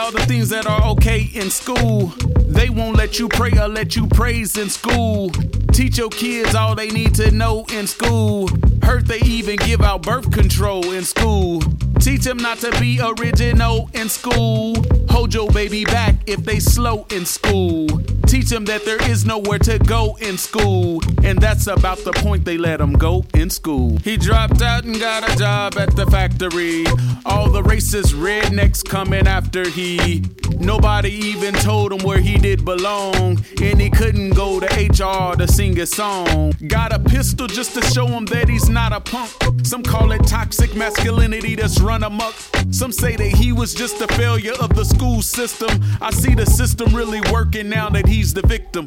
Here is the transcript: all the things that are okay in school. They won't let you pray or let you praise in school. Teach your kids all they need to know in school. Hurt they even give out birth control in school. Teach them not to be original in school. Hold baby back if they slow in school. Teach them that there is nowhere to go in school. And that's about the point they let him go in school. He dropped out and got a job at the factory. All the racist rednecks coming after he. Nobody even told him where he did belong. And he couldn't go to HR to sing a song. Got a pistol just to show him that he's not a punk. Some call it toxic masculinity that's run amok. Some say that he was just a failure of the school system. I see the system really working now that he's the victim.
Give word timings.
all 0.00 0.10
the 0.10 0.24
things 0.26 0.48
that 0.48 0.66
are 0.66 0.82
okay 0.92 1.30
in 1.34 1.50
school. 1.50 2.06
They 2.46 2.70
won't 2.70 2.96
let 2.96 3.18
you 3.18 3.28
pray 3.28 3.52
or 3.52 3.68
let 3.68 3.94
you 3.94 4.06
praise 4.06 4.56
in 4.56 4.70
school. 4.70 5.30
Teach 5.72 5.98
your 5.98 6.08
kids 6.08 6.54
all 6.54 6.74
they 6.74 6.88
need 6.88 7.14
to 7.16 7.30
know 7.30 7.66
in 7.72 7.86
school. 7.86 8.48
Hurt 8.82 9.06
they 9.06 9.20
even 9.20 9.56
give 9.56 9.82
out 9.82 10.02
birth 10.02 10.32
control 10.32 10.90
in 10.92 11.04
school. 11.04 11.60
Teach 11.98 12.22
them 12.22 12.38
not 12.38 12.58
to 12.60 12.70
be 12.80 13.00
original 13.02 13.90
in 13.92 14.08
school. 14.08 14.74
Hold 15.32 15.54
baby 15.54 15.84
back 15.84 16.14
if 16.26 16.44
they 16.44 16.60
slow 16.60 17.06
in 17.10 17.26
school. 17.26 17.86
Teach 18.26 18.50
them 18.50 18.64
that 18.66 18.84
there 18.84 19.02
is 19.10 19.24
nowhere 19.24 19.58
to 19.60 19.78
go 19.78 20.16
in 20.20 20.38
school. 20.38 21.02
And 21.24 21.40
that's 21.40 21.66
about 21.66 21.98
the 21.98 22.12
point 22.12 22.44
they 22.44 22.56
let 22.56 22.80
him 22.80 22.92
go 22.92 23.24
in 23.34 23.50
school. 23.50 23.96
He 23.98 24.16
dropped 24.16 24.62
out 24.62 24.84
and 24.84 24.98
got 24.98 25.28
a 25.28 25.36
job 25.36 25.76
at 25.76 25.96
the 25.96 26.06
factory. 26.06 26.84
All 27.24 27.50
the 27.50 27.62
racist 27.62 28.14
rednecks 28.14 28.84
coming 28.84 29.26
after 29.26 29.68
he. 29.68 30.22
Nobody 30.60 31.10
even 31.10 31.54
told 31.54 31.92
him 31.92 32.06
where 32.06 32.20
he 32.20 32.36
did 32.36 32.64
belong. 32.64 33.42
And 33.62 33.80
he 33.80 33.88
couldn't 33.88 34.30
go 34.30 34.60
to 34.60 34.66
HR 34.66 35.34
to 35.36 35.48
sing 35.48 35.78
a 35.80 35.86
song. 35.86 36.52
Got 36.66 36.92
a 36.92 36.98
pistol 36.98 37.46
just 37.46 37.74
to 37.74 37.82
show 37.82 38.06
him 38.06 38.26
that 38.26 38.48
he's 38.48 38.68
not 38.68 38.92
a 38.92 39.00
punk. 39.00 39.30
Some 39.64 39.82
call 39.82 40.12
it 40.12 40.26
toxic 40.26 40.76
masculinity 40.76 41.54
that's 41.54 41.80
run 41.80 42.02
amok. 42.04 42.34
Some 42.70 42.92
say 42.92 43.16
that 43.16 43.32
he 43.32 43.52
was 43.52 43.74
just 43.74 44.00
a 44.02 44.08
failure 44.08 44.54
of 44.60 44.74
the 44.74 44.84
school 44.84 45.22
system. 45.22 45.82
I 46.00 46.10
see 46.10 46.34
the 46.34 46.46
system 46.46 46.94
really 46.94 47.22
working 47.32 47.68
now 47.70 47.88
that 47.90 48.06
he's 48.06 48.34
the 48.34 48.42
victim. 48.42 48.84